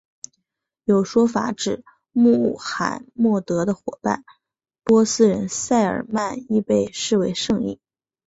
[0.85, 4.23] 有说法指穆罕默德的伙伴
[4.83, 7.79] 波斯人塞尔曼亦被视为圣裔。